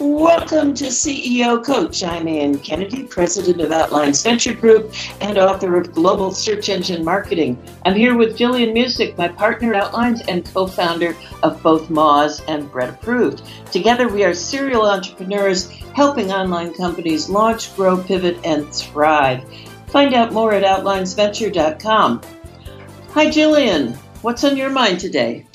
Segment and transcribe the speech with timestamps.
[0.00, 2.02] Welcome to CEO Coach.
[2.02, 7.62] I'm Anne Kennedy, president of Outlines Venture Group and author of Global Search Engine Marketing.
[7.84, 12.42] I'm here with Jillian Muessig, my partner at Outlines and co founder of both Moz
[12.48, 13.42] and Bread Approved.
[13.70, 19.44] Together, we are serial entrepreneurs helping online companies launch, grow, pivot, and thrive.
[19.88, 22.22] Find out more at outlinesventure.com.
[23.10, 23.94] Hi, Jillian.
[24.22, 25.46] What's on your mind today?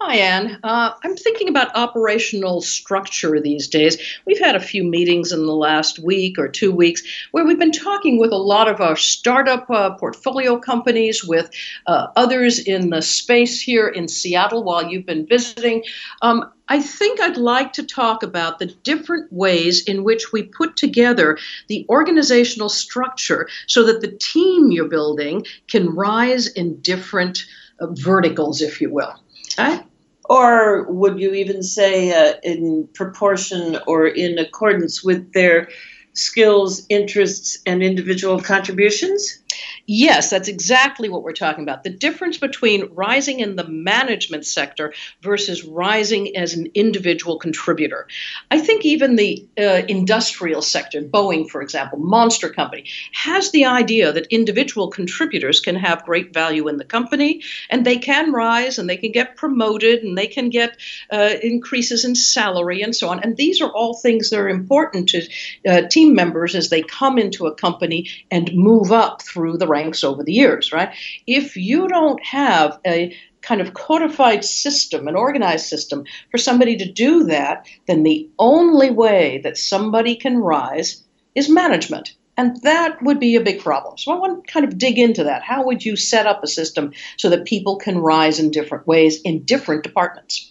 [0.00, 0.60] Hi, Anne.
[0.62, 3.98] Uh, I'm thinking about operational structure these days.
[4.26, 7.72] We've had a few meetings in the last week or two weeks where we've been
[7.72, 11.50] talking with a lot of our startup uh, portfolio companies, with
[11.88, 15.82] uh, others in the space here in Seattle while you've been visiting.
[16.22, 20.76] Um, I think I'd like to talk about the different ways in which we put
[20.76, 27.46] together the organizational structure so that the team you're building can rise in different
[27.80, 29.20] uh, verticals, if you will.
[29.58, 29.87] Okay.
[30.28, 35.68] Or would you even say uh, in proportion or in accordance with their
[36.12, 39.42] skills, interests, and individual contributions?
[39.90, 41.82] Yes, that's exactly what we're talking about.
[41.82, 48.06] The difference between rising in the management sector versus rising as an individual contributor.
[48.50, 52.84] I think even the uh, industrial sector, Boeing, for example, Monster Company,
[53.14, 57.96] has the idea that individual contributors can have great value in the company and they
[57.96, 60.76] can rise and they can get promoted and they can get
[61.10, 63.20] uh, increases in salary and so on.
[63.20, 65.26] And these are all things that are important to
[65.66, 69.77] uh, team members as they come into a company and move up through the ranks
[70.04, 70.94] over the years, right?
[71.26, 76.92] If you don't have a kind of codified system, an organized system for somebody to
[76.92, 81.02] do that, then the only way that somebody can rise
[81.34, 82.14] is management.
[82.36, 83.98] And that would be a big problem.
[83.98, 85.42] So I want to kind of dig into that.
[85.42, 89.20] How would you set up a system so that people can rise in different ways
[89.22, 90.47] in different departments?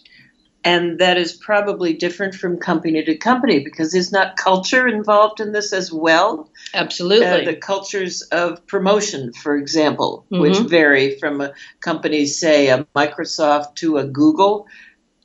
[0.68, 5.52] And that is probably different from company to company because is not culture involved in
[5.52, 6.50] this as well?
[6.74, 7.26] Absolutely.
[7.26, 10.42] Uh, the cultures of promotion, for example, mm-hmm.
[10.42, 14.66] which vary from a company, say, a Microsoft to a Google.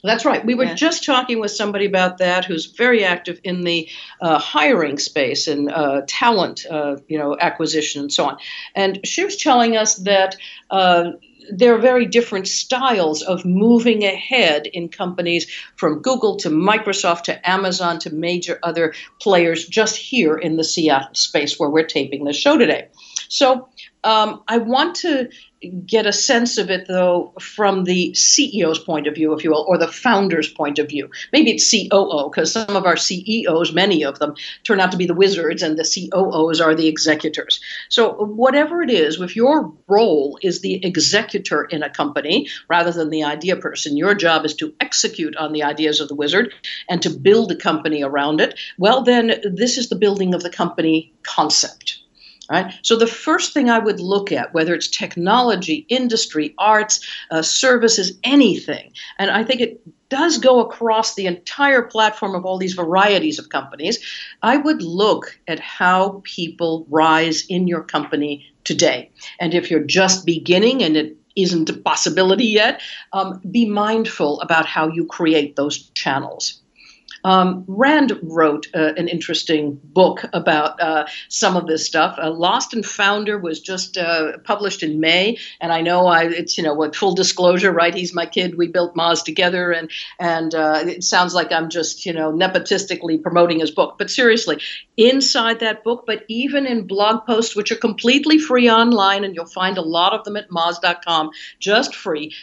[0.01, 0.45] That's right.
[0.45, 0.75] We were yeah.
[0.75, 3.89] just talking with somebody about that who's very active in the
[4.21, 8.37] uh, hiring space and uh, talent, uh, you know, acquisition and so on.
[8.75, 10.37] And she was telling us that
[10.69, 11.11] uh,
[11.51, 17.49] there are very different styles of moving ahead in companies from Google to Microsoft to
[17.49, 22.33] Amazon to major other players just here in the Seattle space where we're taping the
[22.33, 22.87] show today.
[23.29, 23.69] So
[24.03, 25.29] um, I want to
[25.85, 29.65] get a sense of it, though, from the CEO's point of view, if you will,
[29.67, 31.09] or the founder's point of view.
[31.31, 35.05] Maybe it's COO, because some of our CEOs, many of them, turn out to be
[35.05, 37.61] the wizards, and the COOs are the executors.
[37.89, 43.09] So, whatever it is, if your role is the executor in a company rather than
[43.09, 46.53] the idea person, your job is to execute on the ideas of the wizard
[46.89, 50.49] and to build a company around it, well, then this is the building of the
[50.49, 52.02] company concept.
[52.53, 52.71] Right?
[52.83, 56.99] So the first thing I would look at, whether it's technology, industry, arts,
[57.31, 62.59] uh, services, anything, and I think it does go across the entire platform of all
[62.59, 63.97] these varieties of companies,
[64.43, 69.09] I would look at how people rise in your company today.
[69.39, 72.81] And if you're just beginning and it isn't a possibility yet,
[73.13, 76.61] um, be mindful about how you create those channels.
[77.23, 82.17] Um, Rand wrote uh, an interesting book about uh, some of this stuff.
[82.21, 86.57] Uh, Lost and Founder was just uh, published in May, and I know I, it's
[86.57, 87.93] you know what full disclosure, right?
[87.93, 88.57] He's my kid.
[88.57, 89.89] We built Moz together, and
[90.19, 94.59] and uh, it sounds like I'm just you know nepotistically promoting his book, but seriously,
[94.97, 99.45] inside that book, but even in blog posts which are completely free online, and you'll
[99.45, 102.33] find a lot of them at Moz.com, just free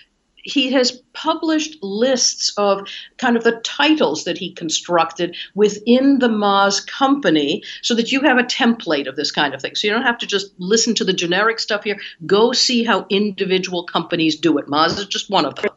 [0.42, 2.88] he has published lists of
[3.18, 8.38] kind of the titles that he constructed within the Moz company so that you have
[8.38, 9.74] a template of this kind of thing.
[9.74, 11.98] So you don't have to just listen to the generic stuff here.
[12.24, 14.66] Go see how individual companies do it.
[14.66, 15.70] Moz is just one of them.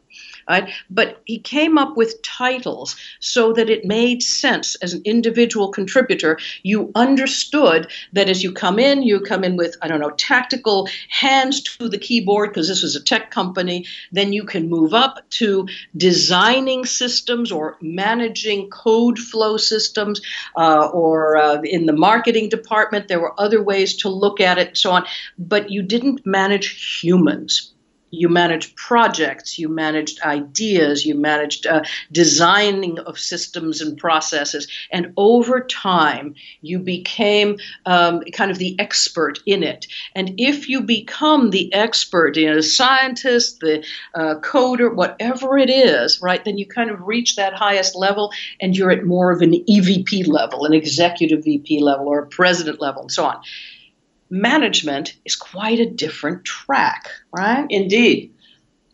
[0.49, 0.69] Right?
[0.89, 6.37] But he came up with titles so that it made sense as an individual contributor.
[6.63, 10.87] You understood that as you come in, you come in with, I don't know, tactical
[11.09, 13.85] hands to the keyboard because this was a tech company.
[14.11, 15.67] Then you can move up to
[15.97, 20.21] designing systems or managing code flow systems,
[20.55, 24.67] uh, or uh, in the marketing department, there were other ways to look at it
[24.69, 25.05] and so on.
[25.37, 27.72] But you didn't manage humans
[28.13, 31.81] you managed projects, you managed ideas, you managed uh,
[32.11, 37.57] designing of systems and processes, and over time you became
[37.87, 39.87] um, kind of the expert in it.
[40.13, 43.83] And if you become the expert, you know, scientist, the
[44.13, 48.31] uh, coder, whatever it is, right, then you kind of reach that highest level,
[48.61, 52.79] and you're at more of an EVP level, an executive VP level, or a president
[52.79, 53.41] level, and so on
[54.33, 57.67] management is quite a different track, right?
[57.69, 58.33] Indeed.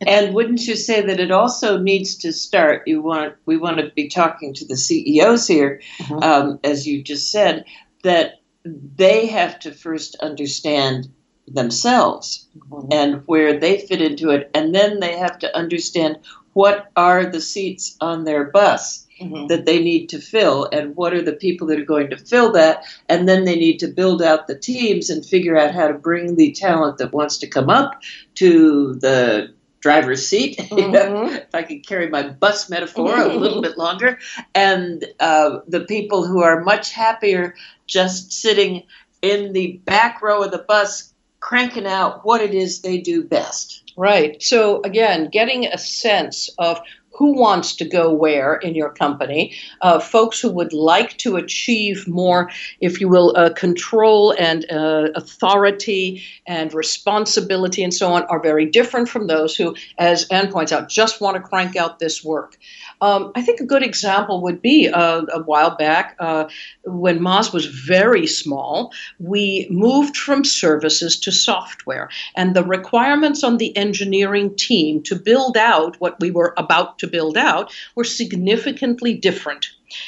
[0.05, 2.87] And wouldn't you say that it also needs to start?
[2.87, 6.23] You want we want to be talking to the CEOs here, mm-hmm.
[6.23, 7.65] um, as you just said,
[8.03, 11.09] that they have to first understand
[11.47, 12.87] themselves mm-hmm.
[12.91, 16.17] and where they fit into it, and then they have to understand
[16.53, 19.47] what are the seats on their bus mm-hmm.
[19.47, 22.51] that they need to fill and what are the people that are going to fill
[22.51, 25.93] that and then they need to build out the teams and figure out how to
[25.93, 28.01] bring the talent that wants to come up
[28.35, 31.35] to the driver's seat, mm-hmm.
[31.35, 34.19] if I could carry my bus metaphor a little bit longer,
[34.53, 37.55] and uh, the people who are much happier
[37.87, 38.83] just sitting
[39.21, 43.93] in the back row of the bus cranking out what it is they do best.
[43.95, 44.41] Right.
[44.41, 46.79] So, again, getting a sense of
[47.11, 52.07] who wants to go where in your company, uh, folks who would like to achieve
[52.07, 58.41] more, if you will, uh, control and uh, authority and responsibility and so on, are
[58.41, 62.23] very different from those who, as Anne points out, just want to crank out this
[62.23, 62.57] work.
[63.01, 66.49] Um, I think a good example would be uh, a while back uh,
[66.83, 72.09] when Moz was very small, we moved from services to software.
[72.35, 77.07] And the requirements on the engineering team to build out what we were about to
[77.07, 79.67] build out were significantly different.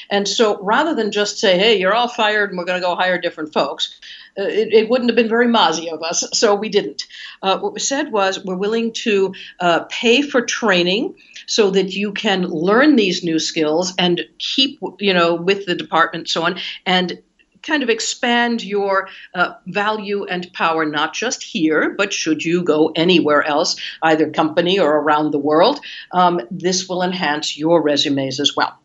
[0.10, 2.96] And so rather than just say, hey, you're all fired and we're going to go
[2.96, 4.00] hire different folks,
[4.38, 7.04] uh, it, it, wouldn't have been very mozzie of us, so we didn't.
[7.42, 11.16] Uh, what we said was we're willing to uh, pay for training
[11.48, 16.30] so that you can learn these new skills and keep, you know, with the department,
[16.30, 17.22] so on, and
[17.62, 22.92] kind of expand your uh, value and power, not just here, but should you go
[22.96, 25.80] anywhere else, either company or around the world,
[26.12, 28.78] um, this will enhance your resumes as well.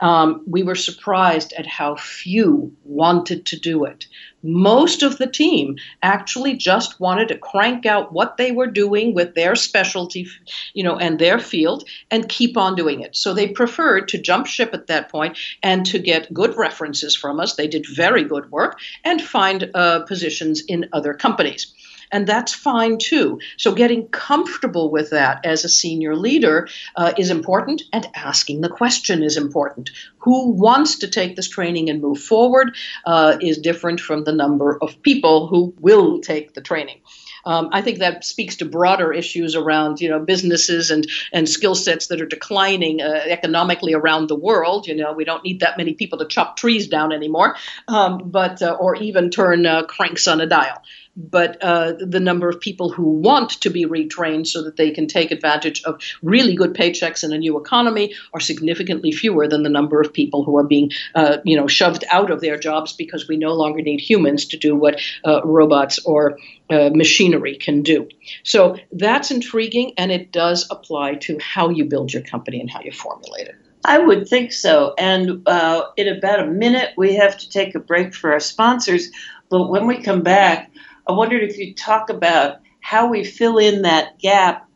[0.00, 4.06] Um, we were surprised at how few wanted to do it.
[4.42, 9.34] Most of the team actually just wanted to crank out what they were doing with
[9.34, 10.28] their specialty,
[10.74, 13.16] you know, and their field and keep on doing it.
[13.16, 17.40] So they preferred to jump ship at that point and to get good references from
[17.40, 17.56] us.
[17.56, 21.74] They did very good work and find uh, positions in other companies
[22.10, 23.40] and that's fine too.
[23.56, 28.68] So getting comfortable with that as a senior leader uh, is important, and asking the
[28.68, 29.90] question is important.
[30.18, 34.78] Who wants to take this training and move forward uh, is different from the number
[34.80, 37.00] of people who will take the training.
[37.44, 41.74] Um, I think that speaks to broader issues around you know businesses and and skill
[41.74, 44.86] sets that are declining uh, economically around the world.
[44.86, 47.56] You know, we don't need that many people to chop trees down anymore,
[47.88, 50.82] um, but uh, or even turn uh, cranks on a dial.
[51.18, 55.08] But uh, the number of people who want to be retrained so that they can
[55.08, 59.68] take advantage of really good paychecks in a new economy are significantly fewer than the
[59.68, 63.26] number of people who are being, uh, you know, shoved out of their jobs because
[63.26, 66.38] we no longer need humans to do what uh, robots or
[66.70, 68.08] uh, machinery can do.
[68.44, 72.80] So that's intriguing, and it does apply to how you build your company and how
[72.82, 73.56] you formulate it.
[73.84, 74.94] I would think so.
[74.98, 79.10] And uh, in about a minute, we have to take a break for our sponsors.
[79.48, 80.70] But when we come back,
[81.08, 84.68] I wondered if you'd talk about how we fill in that gap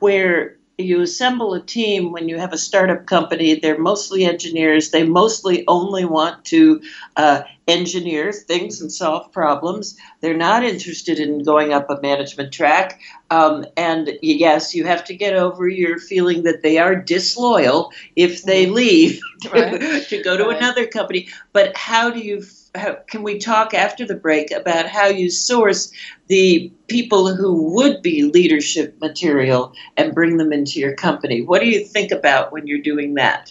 [0.00, 3.54] where you assemble a team when you have a startup company.
[3.54, 4.90] They're mostly engineers.
[4.90, 6.82] They mostly only want to
[7.16, 9.96] uh, engineer things and solve problems.
[10.20, 13.00] They're not interested in going up a management track.
[13.30, 18.42] Um, and yes, you have to get over your feeling that they are disloyal if
[18.42, 18.74] they mm-hmm.
[18.74, 19.20] leave
[19.52, 20.02] right.
[20.08, 20.56] to go to right.
[20.56, 21.28] another company.
[21.52, 22.44] But how do you?
[22.74, 25.92] How, can we talk after the break about how you source
[26.26, 31.42] the people who would be leadership material and bring them into your company?
[31.42, 33.48] What do you think about when you're doing that?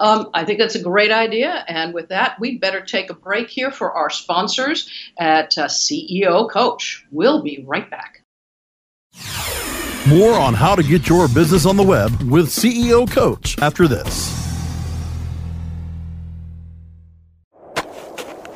[0.00, 1.64] Um, I think that's a great idea.
[1.68, 6.50] And with that, we'd better take a break here for our sponsors at uh, CEO
[6.50, 7.06] Coach.
[7.12, 8.22] We'll be right back.
[10.08, 14.45] More on how to get your business on the web with CEO Coach after this.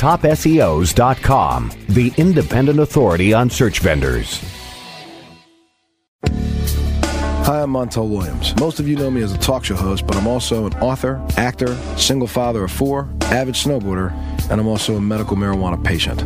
[0.00, 4.42] TopSEOs.com, the independent authority on search vendors.
[6.24, 8.58] Hi, I'm Montel Williams.
[8.58, 11.22] Most of you know me as a talk show host, but I'm also an author,
[11.36, 14.12] actor, single father of four, avid snowboarder,
[14.50, 16.24] and I'm also a medical marijuana patient.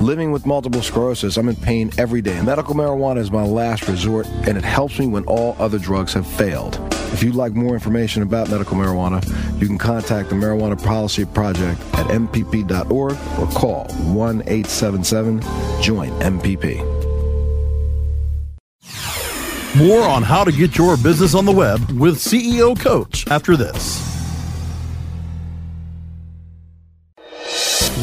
[0.00, 2.40] Living with multiple sclerosis, I'm in pain every day.
[2.40, 6.26] Medical marijuana is my last resort, and it helps me when all other drugs have
[6.26, 6.80] failed.
[7.12, 9.24] If you'd like more information about medical marijuana,
[9.60, 15.40] you can contact the Marijuana Policy Project at MPP.org or call 1 877
[15.82, 16.84] JOIN MPP.
[19.76, 24.06] More on how to get your business on the web with CEO Coach after this.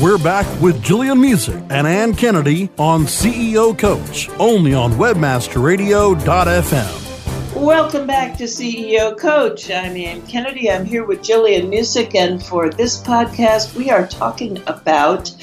[0.02, 7.05] We're back with Jillian Muessig and Anne Kennedy on CEO Coach, only on WebmasterRadio.fm.
[7.56, 9.72] Welcome back to CEO Coach.
[9.72, 10.70] I'm Anne Kennedy.
[10.70, 15.34] I'm here with Jillian Muessig, and for this podcast, we are talking about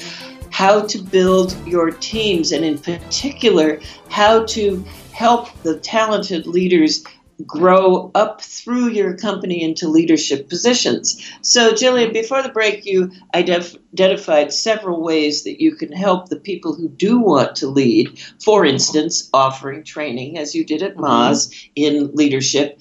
[0.51, 7.03] how to build your teams, and in particular, how to help the talented leaders
[7.45, 11.21] grow up through your company into leadership positions.
[11.41, 16.73] So, Jillian, before the break, you identified several ways that you can help the people
[16.73, 18.19] who do want to lead.
[18.43, 21.71] For instance, offering training, as you did at Moz, mm-hmm.
[21.75, 22.79] in leadership.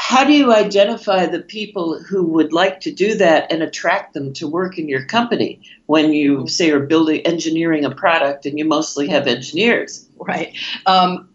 [0.00, 4.32] How do you identify the people who would like to do that and attract them
[4.34, 8.64] to work in your company when you say you're building engineering a product and you
[8.64, 10.08] mostly have engineers?
[10.16, 10.56] Right.
[10.86, 11.27] Um,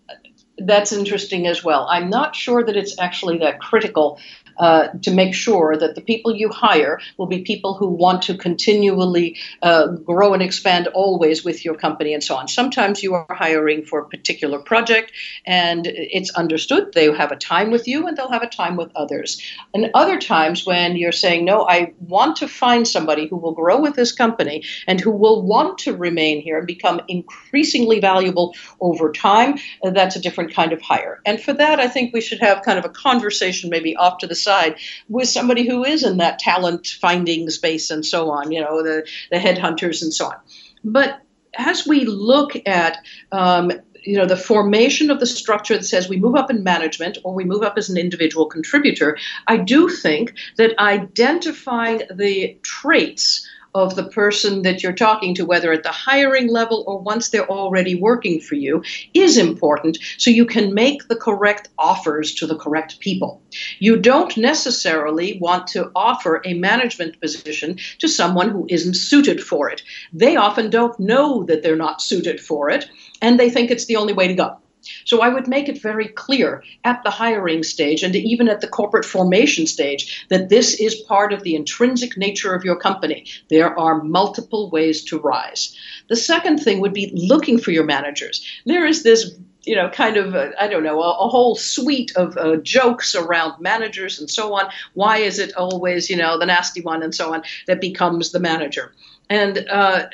[0.58, 1.88] that's interesting as well.
[1.90, 4.20] I'm not sure that it's actually that critical
[4.58, 8.38] uh, to make sure that the people you hire will be people who want to
[8.38, 12.48] continually uh, grow and expand always with your company and so on.
[12.48, 15.12] Sometimes you are hiring for a particular project
[15.46, 18.92] and it's understood they have a time with you and they'll have a time with
[18.96, 19.42] others.
[19.74, 23.80] And other times when you're saying, no, I want to find somebody who will grow
[23.80, 29.12] with this company and who will want to remain here and become increasingly valuable over
[29.12, 31.22] time, that's a different kind of hire.
[31.26, 34.28] And for that, I think we should have kind of a conversation maybe off to
[34.28, 34.76] the side
[35.10, 39.08] with somebody who is in that talent finding space and so on, you know, the,
[39.32, 40.36] the headhunters and so on.
[40.84, 41.22] But
[41.58, 42.98] as we look at
[43.32, 43.72] um,
[44.06, 47.34] you know the formation of the structure that says we move up in management or
[47.34, 53.96] we move up as an individual contributor i do think that identifying the traits of
[53.96, 57.96] the person that you're talking to, whether at the hiring level or once they're already
[57.96, 63.00] working for you, is important so you can make the correct offers to the correct
[63.00, 63.42] people.
[63.80, 69.70] You don't necessarily want to offer a management position to someone who isn't suited for
[69.70, 69.84] it.
[70.12, 72.90] They often don't know that they're not suited for it,
[73.22, 74.58] and they think it's the only way to go.
[75.06, 78.68] So I would make it very clear at the hiring stage and even at the
[78.68, 83.26] corporate formation stage that this is part of the intrinsic nature of your company.
[83.50, 85.76] There are multiple ways to rise.
[86.10, 88.46] The second thing would be looking for your managers.
[88.66, 89.32] There is this
[89.66, 93.16] you know, kind of, uh, I don't know, a, a whole suite of uh, jokes
[93.16, 94.70] around managers and so on.
[94.94, 98.40] Why is it always, you know, the nasty one and so on that becomes the
[98.40, 98.94] manager?
[99.30, 100.08] And uh,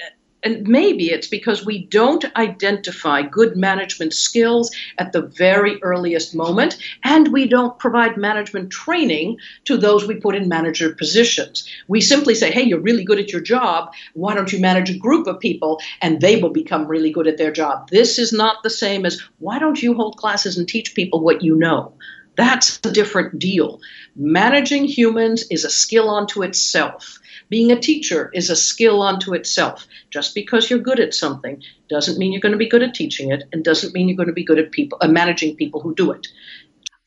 [0.44, 6.78] and maybe it's because we don't identify good management skills at the very earliest moment,
[7.04, 11.68] and we don't provide management training to those we put in manager positions.
[11.88, 13.94] We simply say, hey, you're really good at your job.
[14.14, 17.38] Why don't you manage a group of people and they will become really good at
[17.38, 17.90] their job?
[17.90, 21.42] This is not the same as why don't you hold classes and teach people what
[21.42, 21.94] you know?
[22.36, 23.82] That's a different deal.
[24.16, 27.20] Managing humans is a skill unto itself.
[27.50, 29.88] Being a teacher is a skill unto itself.
[30.12, 33.32] Just because you're good at something doesn't mean you're going to be good at teaching
[33.32, 35.96] it, and doesn't mean you're going to be good at people uh, managing people who
[35.96, 36.28] do it.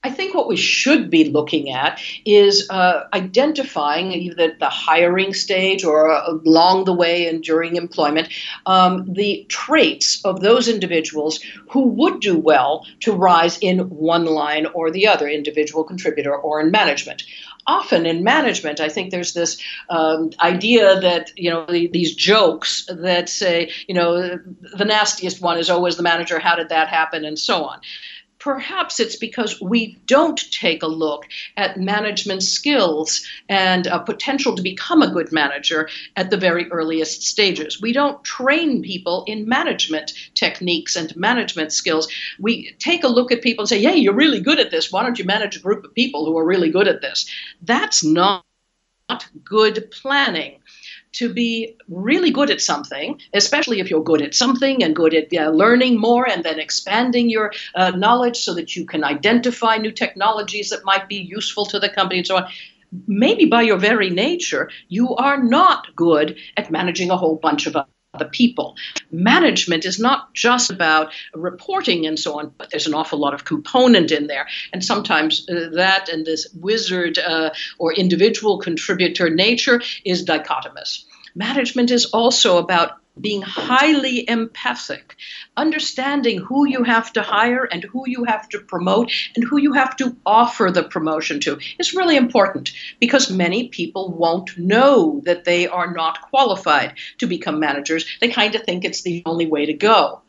[0.05, 5.33] I think what we should be looking at is uh, identifying either at the hiring
[5.33, 8.29] stage or uh, along the way and during employment
[8.67, 14.67] um, the traits of those individuals who would do well to rise in one line
[14.67, 17.23] or the other, individual contributor or in management
[17.67, 22.87] often in management, I think there's this um, idea that you know the, these jokes
[22.89, 24.39] that say you know
[24.77, 26.39] the nastiest one is always the manager.
[26.39, 27.25] How did that happen?
[27.25, 27.81] And so on.
[28.43, 34.63] Perhaps it's because we don't take a look at management skills and uh, potential to
[34.63, 37.81] become a good manager at the very earliest stages.
[37.81, 42.09] We don't train people in management techniques and management skills.
[42.41, 44.91] We take a look at people and say, "Hey, you're really good at this.
[44.91, 47.31] Why don't you manage a group of people who are really good at this?"
[47.63, 48.45] That's not
[49.45, 50.62] good planning
[51.13, 55.33] to be really good at something, especially if you're good at something and good at
[55.35, 59.93] uh, learning more and then expanding your uh, knowledge so that you can identify new
[59.93, 62.49] technologies that might be useful to the company and so on.
[63.07, 67.77] Maybe by your very nature, you are not good at managing a whole bunch of
[68.19, 68.77] the people.
[69.11, 73.45] Management is not just about reporting and so on, but there's an awful lot of
[73.45, 74.47] component in there.
[74.73, 81.05] And sometimes uh, that and this wizard uh, or individual contributor nature is dichotomous.
[81.35, 85.17] Management is also about being highly empathic,
[85.57, 89.75] understanding who you have to hire and who you have to promote and who you
[89.75, 95.45] have to offer the promotion to is really important because many people won't know that
[95.45, 98.07] they are not qualified to become managers.
[98.21, 100.22] They kind of think it's the only way to go.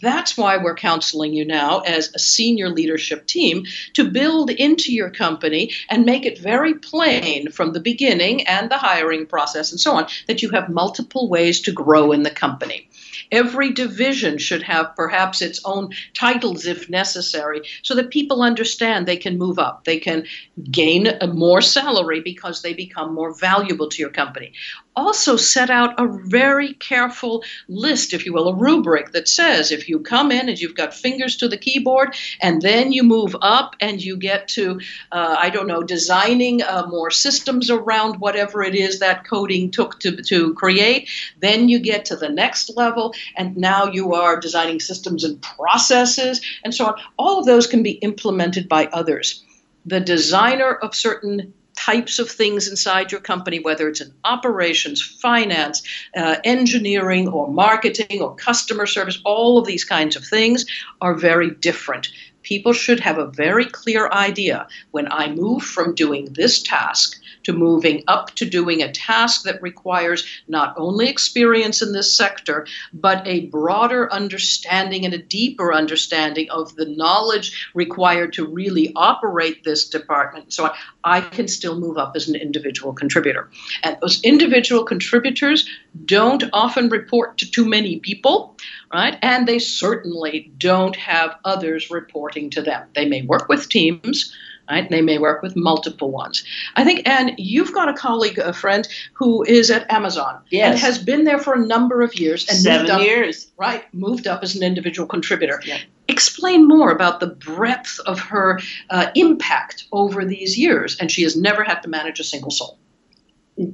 [0.00, 5.10] That's why we're counseling you now as a senior leadership team to build into your
[5.10, 9.92] company and make it very plain from the beginning and the hiring process and so
[9.92, 12.88] on that you have multiple ways to grow in the company.
[13.32, 19.16] Every division should have perhaps its own titles if necessary so that people understand they
[19.16, 19.84] can move up.
[19.84, 20.26] They can
[20.70, 24.52] gain a more salary because they become more valuable to your company
[24.96, 29.88] also set out a very careful list, if you will, a rubric that says if
[29.88, 33.76] you come in and you've got fingers to the keyboard and then you move up
[33.80, 34.80] and you get to,
[35.12, 40.00] uh, I don't know, designing uh, more systems around whatever it is that coding took
[40.00, 44.80] to, to create, then you get to the next level and now you are designing
[44.80, 46.94] systems and processes and so on.
[47.16, 49.44] All of those can be implemented by others.
[49.86, 55.82] The designer of certain types of things inside your company, whether it's in operations, finance,
[56.16, 60.66] uh, engineering, or marketing, or customer service, all of these kinds of things
[61.00, 62.08] are very different.
[62.50, 67.52] People should have a very clear idea when I move from doing this task to
[67.52, 73.24] moving up to doing a task that requires not only experience in this sector, but
[73.24, 79.88] a broader understanding and a deeper understanding of the knowledge required to really operate this
[79.88, 80.52] department.
[80.52, 80.72] So
[81.04, 83.48] I, can still move up as an individual contributor.
[83.84, 85.68] And those individual contributors
[86.04, 88.56] don't often report to too many people,
[88.92, 89.18] right?
[89.22, 92.88] And they certainly don't have others reporting to them.
[92.94, 94.34] They may work with teams,
[94.70, 94.88] right?
[94.88, 96.44] They may work with multiple ones.
[96.76, 100.70] I think, and you've got a colleague, a friend, who is at Amazon yes.
[100.70, 103.92] and has been there for a number of years and seven moved up, years, right?
[103.94, 105.60] Moved up as an individual contributor.
[105.64, 105.78] Yeah.
[106.08, 108.58] Explain more about the breadth of her
[108.90, 112.78] uh, impact over these years, and she has never had to manage a single soul.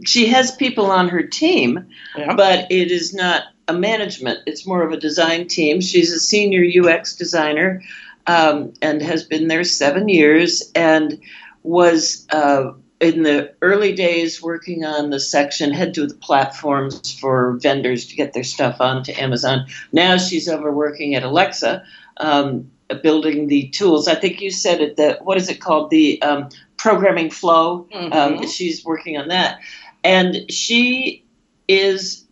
[0.05, 2.35] She has people on her team, Yeah.
[2.35, 4.41] but it is not a management.
[4.47, 5.81] It's more of a design team.
[5.81, 7.83] She's a senior UX designer
[8.27, 11.21] um, and has been there seven years and
[11.63, 17.53] was uh, in the early days working on the section, head to the platforms for
[17.61, 19.67] vendors to get their stuff onto Amazon.
[19.93, 21.85] Now she's over working at Alexa.
[22.19, 22.71] Um,
[23.03, 24.07] building the tools.
[24.09, 24.97] I think you said it.
[24.97, 25.91] The what is it called?
[25.91, 27.89] The um, programming flow.
[27.93, 28.15] Mhm.
[28.15, 29.59] Um, she's working on that,
[30.05, 31.25] and she
[31.69, 32.26] is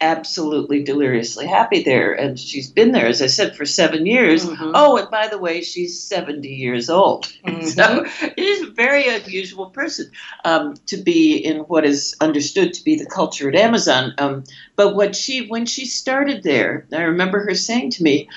[0.00, 2.12] absolutely deliriously happy there.
[2.12, 4.44] And she's been there, as I said, for seven years.
[4.44, 4.72] Mhm.
[4.74, 7.26] Oh, and by the way, she's seventy years old.
[7.46, 7.66] Mhm.
[7.76, 10.10] So she's a very unusual person
[10.44, 14.14] um, to be in what is understood to be the culture at Amazon.
[14.18, 14.44] Um,
[14.76, 18.28] but what she, when she started there, I remember her saying to me,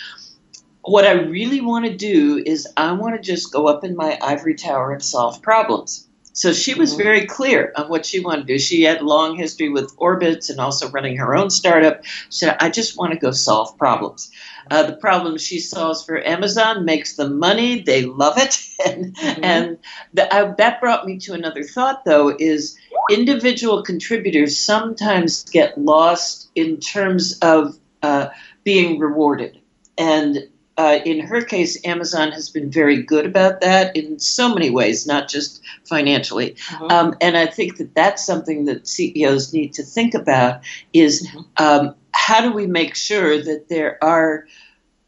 [0.82, 4.18] "What I really want to do is I want to just go up in my
[4.22, 6.09] ivory tower and solve problems."
[6.40, 6.98] So she was Mhm.
[6.98, 8.60] very clear on what she wanted to do.
[8.60, 12.06] She had long history with Orbitz and also running her own startup.
[12.06, 14.32] She said, "I just want to go solve problems."
[14.72, 17.82] Uh, the problems she solves for Amazon makes them money.
[17.82, 19.40] They love it, and Mhm.
[19.44, 19.78] and
[20.14, 22.06] the, I, that brought me to another thought.
[22.06, 22.78] Though is
[23.12, 28.28] individual contributors sometimes get lost in terms of uh,
[28.64, 29.58] being rewarded,
[29.98, 30.48] and
[30.80, 35.06] uh, in her case, Amazon has been very good about that in so many ways,
[35.06, 36.56] not just financially.
[36.70, 36.92] Mhm.
[36.92, 40.62] Um, and I think that that's something that CEOs need to think about:
[40.94, 41.46] is Mhm.
[41.58, 44.46] um, how do we make sure that there are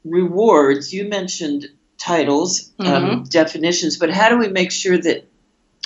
[0.03, 0.91] rewards?
[0.91, 5.25] You mentioned titles, um, definitions, but how do we make sure that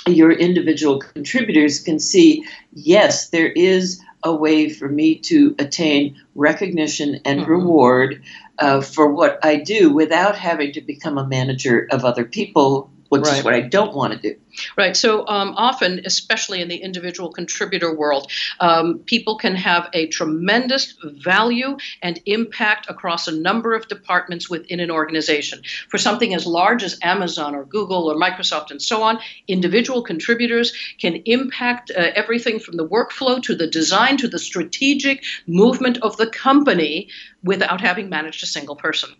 [0.08, 7.20] your individual contributors can see, yes, there is a way for me to attain recognition
[7.24, 7.48] and Mhm.
[7.48, 8.22] reward
[8.58, 13.22] uh, for what I do without having to become a manager of other people, which
[13.22, 13.38] Right.
[13.38, 14.36] is what I don't want to do.
[14.76, 14.96] Right.
[14.96, 20.94] So um, often, especially in the individual contributor world, um, people can have a tremendous
[21.02, 25.62] value and impact across a number of departments within an organization.
[25.88, 30.72] For something as large as Amazon or Google or Microsoft and so on, individual contributors
[30.98, 36.16] can impact uh, everything from the workflow to the design to the strategic movement of
[36.16, 37.08] the company
[37.42, 39.10] without having managed a single person.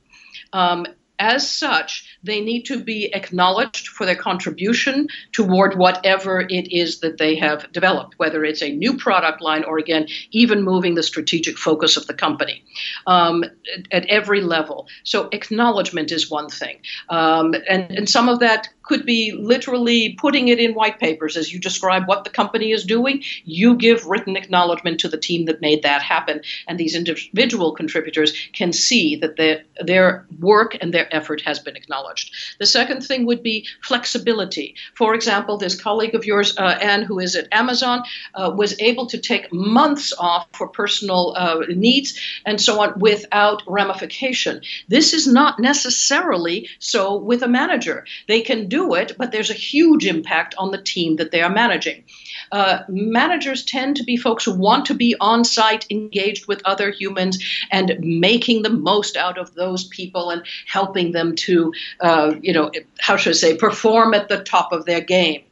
[0.53, 0.87] Um,
[1.19, 7.19] as such, they need to be acknowledged for their contribution toward whatever it is that
[7.19, 11.57] they have developed, whether it's a new product line or, again, even moving the strategic
[11.59, 12.65] focus of the company
[13.07, 13.53] um, at,
[13.93, 14.87] at every level.
[15.05, 16.81] So, acknowledgement is one thing.
[17.09, 21.53] Um, and, and some of that could be literally putting it in white papers as
[21.53, 23.23] you describe what the company is doing.
[23.45, 28.33] You give written acknowledgement to the team that made that happen, and these individual contributors
[28.53, 32.33] can see that their, their work and their effort has been acknowledged.
[32.59, 34.75] The second thing would be flexibility.
[34.95, 38.03] For example, this colleague of yours, uh, Anne, who is at Amazon,
[38.35, 43.63] uh, was able to take months off for personal uh, needs and so on without
[43.67, 44.61] ramification.
[44.89, 48.05] This is not necessarily so with a manager.
[48.29, 51.51] They can do it, but there's a huge impact on the team that they are
[51.51, 52.05] managing.
[52.53, 56.91] Uh, managers tend to be folks who want to be on site, engaged with other
[56.91, 62.53] humans, and making the most out of those people and helping them to, uh, you
[62.53, 65.46] know, how should I say, perform at the top of their game.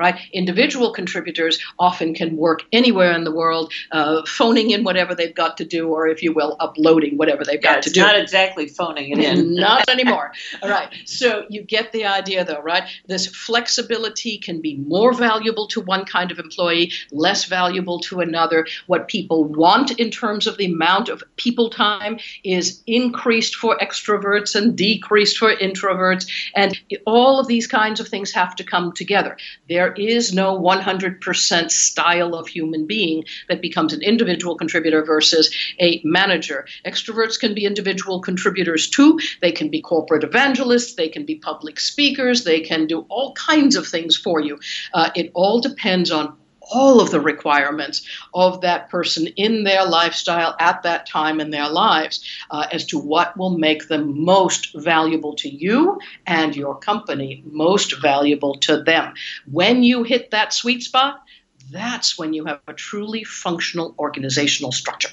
[0.00, 0.18] Right?
[0.32, 5.58] Individual contributors often can work anywhere in the world, uh, phoning in whatever they've got
[5.58, 8.00] to do, or if you will, uploading whatever they've got Yeah, to it's do.
[8.00, 9.54] not exactly phoning it in.
[9.60, 10.32] Not anymore.
[10.62, 10.88] All right.
[11.04, 12.84] So you get the idea, though, right?
[13.08, 18.66] This flexibility can be more valuable to one kind of employee, less valuable to another.
[18.86, 24.54] What people want in terms of the amount of people time is increased for extroverts
[24.54, 26.26] and decreased for introverts.
[26.56, 29.36] And all of these kinds of things have to come together.
[29.68, 36.00] There is no 100% style of human being that becomes an individual contributor versus a
[36.04, 36.66] manager.
[36.84, 39.18] Extroverts can be individual contributors too.
[39.40, 43.76] They can be corporate evangelists, they can be public speakers, they can do all kinds
[43.76, 44.58] of things for you.
[44.94, 46.36] Uh, it all depends on
[46.70, 51.68] all of the requirements of that person in their lifestyle at that time in their
[51.68, 57.42] lives uh, as to what will make them most valuable to you and your company
[57.46, 59.14] most valuable to them.
[59.50, 61.22] When you hit that sweet spot,
[61.70, 65.10] that's when you have a truly functional organizational structure.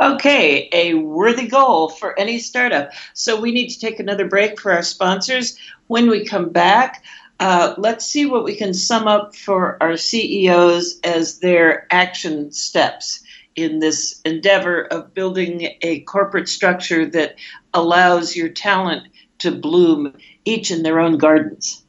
[0.00, 2.92] Okay, a worthy goal for any startup.
[3.14, 5.58] So we need to take another break for our sponsors.
[5.88, 7.02] When we come back,
[7.40, 13.22] uh, let's see what we can sum up for our CEOs as their action steps
[13.54, 17.36] in this endeavor of building a corporate structure that
[17.74, 21.84] allows your talent to bloom each in their own gardens.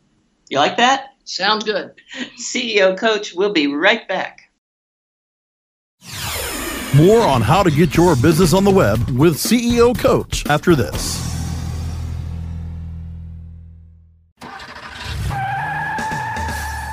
[0.49, 1.13] You like that?
[1.25, 1.93] Sounds good.
[2.37, 4.51] CEO Coach, we'll be right back.
[6.95, 11.28] More on how to get your business on the web with CEO Coach after this.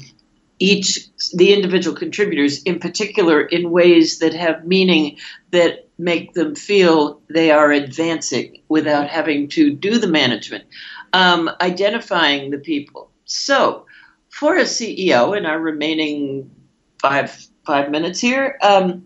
[0.60, 5.18] each the individual contributors in particular in ways that have meaning
[5.50, 10.66] that make them feel they are advancing without having to do the management.
[11.14, 13.12] Um, identifying the people.
[13.26, 13.86] So,
[14.30, 16.50] for a CEO in our remaining
[17.00, 19.06] five five minutes here, um,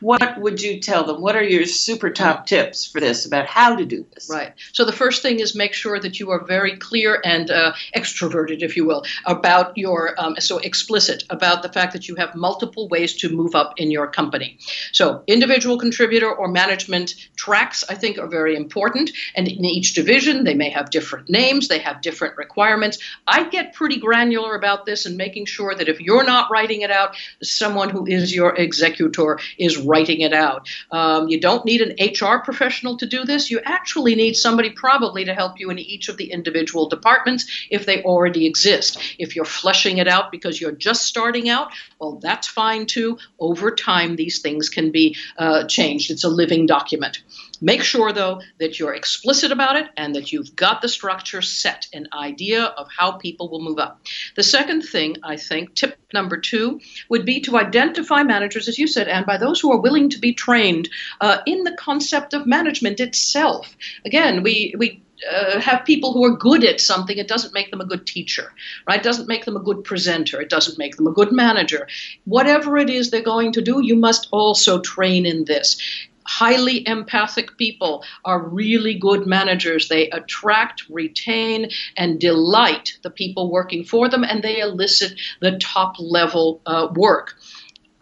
[0.00, 1.20] what would you tell them?
[1.20, 4.28] What are your super top tips for this about how to do this?
[4.30, 4.54] Right.
[4.72, 8.62] So the first thing is make sure that you are very clear and uh, extroverted,
[8.62, 12.88] if you will, about your um, so explicit about the fact that you have multiple
[12.88, 14.58] ways to move up in your company.
[14.92, 19.10] So individual contributor or management tracks, I think, are very important.
[19.34, 22.98] And in each division, they may have different names, they have different requirements.
[23.26, 26.90] I get pretty granular about this and making sure that if you're not writing it
[26.90, 30.68] out, someone who is your executor is writing it out.
[30.90, 33.50] Um, you don't need an HR professional to do this.
[33.50, 37.86] You actually need somebody probably to help you in each of the individual departments if
[37.86, 38.98] they already exist.
[39.18, 43.18] If you're fleshing it out because you're just starting out, well, that's fine too.
[43.38, 46.10] Over time, these things can be uh, changed.
[46.10, 47.22] It's a living document.
[47.60, 51.88] Make sure, though, that you're explicit about it and that you've got the structure set,
[51.92, 54.00] an idea of how people will move up.
[54.36, 58.86] The second thing, I think, tip number two, would be to identify managers, as you
[58.86, 60.88] said, and by those who are willing to be trained
[61.20, 63.76] uh, in the concept of management itself.
[64.04, 67.80] Again, we, we uh, have people who are good at something, it doesn't make them
[67.80, 68.52] a good teacher,
[68.86, 69.00] right?
[69.00, 70.40] It doesn't make them a good presenter.
[70.40, 71.88] It doesn't make them a good manager.
[72.24, 75.78] Whatever it is they're going to do, you must also train in this
[76.26, 79.88] highly empathic people are really good managers.
[79.88, 85.96] They attract, retain, and delight the people working for them, and they elicit the top
[85.98, 87.36] level uh, work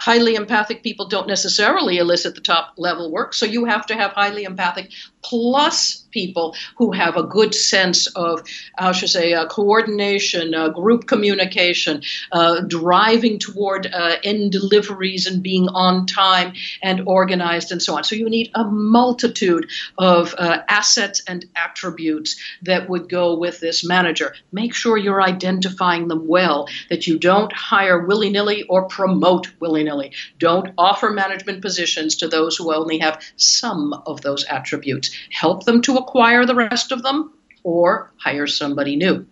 [0.01, 3.35] highly empathic people don't necessarily elicit the top level work.
[3.35, 4.91] So you have to have highly empathic
[5.23, 8.43] plus people who have a good sense of,
[8.77, 12.03] how should I say, uh, coordination, uh, group communication,
[12.33, 18.05] uh, driving toward uh, end deliveries and being on time and organized and so on.
[18.05, 23.85] So you need a multitude of uh, assets and attributes that would go with this
[23.85, 24.35] manager.
[24.53, 29.85] Make sure you're identifying them well, that you don't hire willy nilly or promote willy
[29.85, 30.13] nilly.
[30.39, 35.08] Don't offer management positions to those who only have some of those attributes.
[35.31, 39.27] Help them to acquire the rest of them or hire somebody new.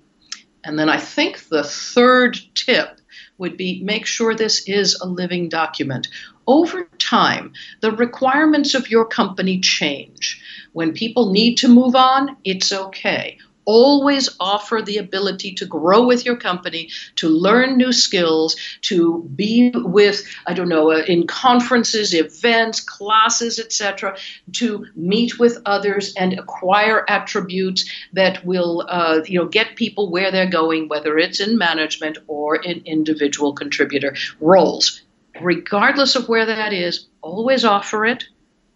[0.64, 3.00] And then I think the third tip
[3.38, 6.08] would be make sure this is a living document.
[6.46, 10.42] Over time, the requirements of your company change.
[10.72, 13.38] When people need to move on, it's okay.
[13.66, 19.70] Always offer the ability to grow with your company, to learn new skills, to be
[19.74, 24.16] with, I don't know, uh, in conferences, events, classes, etc.,
[24.52, 30.30] to meet with others and acquire attributes that will, uh, you know, get people where
[30.30, 35.02] they're going, whether it's in management or in individual contributor roles.
[35.40, 38.24] Regardless of where that is, always offer it,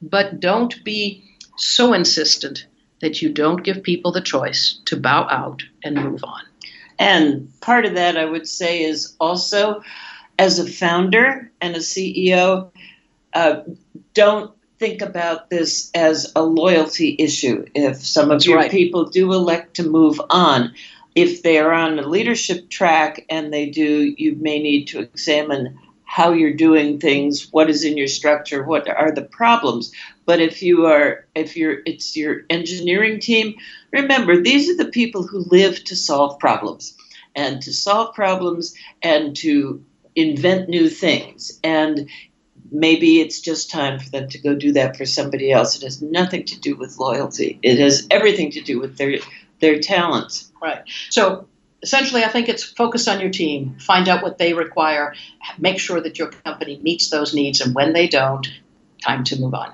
[0.03, 1.25] but don't be
[1.57, 2.67] so insistent
[3.01, 6.43] that you don't give people the choice to bow out and move on.
[6.99, 9.83] And part of that, I would say, is also
[10.39, 12.71] as a founder and a CEO,
[13.35, 13.61] uh,
[14.15, 17.67] don't think about this as a loyalty issue.
[17.75, 18.71] If some of That's your right.
[18.71, 20.75] people do elect to move on,
[21.15, 25.79] if they are on a leadership track and they do, you may need to examine
[26.05, 29.93] how you're doing things, what is in your structure, what are the problems.
[30.31, 33.57] But if you are, if you're, it's your engineering team,
[33.91, 36.97] remember these are the people who live to solve problems
[37.35, 41.59] and to solve problems and to invent new things.
[41.65, 42.09] And
[42.71, 45.75] maybe it's just time for them to go do that for somebody else.
[45.75, 47.59] It has nothing to do with loyalty.
[47.65, 49.19] It has everything to do with their
[49.59, 50.53] their talents.
[50.63, 50.85] Right.
[51.09, 51.49] So
[51.83, 55.13] essentially, I think it's focus on your team, find out what they require,
[55.59, 58.47] make sure that your company meets those needs, and when they don't,
[59.01, 59.73] time to move on.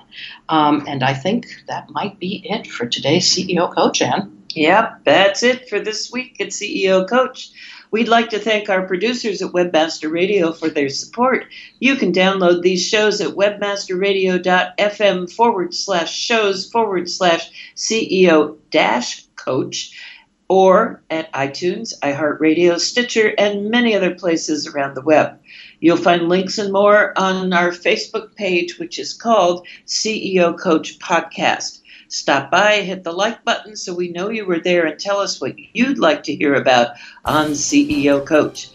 [0.49, 4.33] Um, and I think that might be it for today's CEO Coach, Anne.
[4.49, 7.51] Yep, that's it for this week at CEO Coach.
[7.89, 11.45] We'd like to thank our producers at Webmaster Radio for their support.
[11.79, 19.97] You can download these shows at webmasterradio.fm forward slash shows forward slash CEO dash coach
[20.49, 25.39] or at iTunes, iHeartRadio, Stitcher, and many other places around the web.
[25.79, 31.81] You'll find links and more on our Facebook page, which is called CEO Coach Podcast.
[32.09, 35.41] Stop by, hit the like button so we know you were there, and tell us
[35.41, 38.69] what you'd like to hear about on CEO Coach.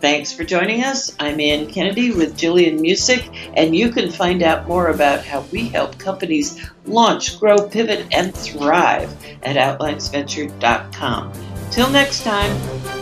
[0.00, 1.14] Thanks for joining us.
[1.20, 5.68] I'm Anne Kennedy with Jillian Muessig, and you can find out more about how we
[5.68, 11.32] help companies launch, grow, pivot, and thrive at OutlinesVenture.com.
[11.70, 12.97] Till next time.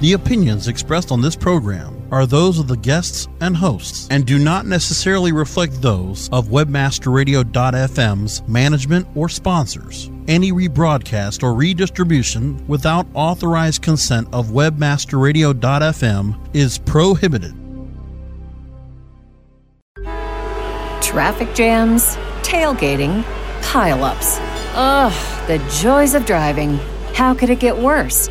[0.00, 4.38] The opinions expressed on this program are those of the guests and hosts and do
[4.38, 10.10] not necessarily reflect those of webmasterradio.fm's management or sponsors.
[10.26, 17.54] Any rebroadcast or redistribution without authorized consent of webmasterradio.fm is prohibited.
[21.02, 23.22] Traffic jams, tailgating,
[23.60, 24.38] pileups.
[24.76, 26.78] Ugh, the joys of driving.
[27.12, 28.30] How could it get worse?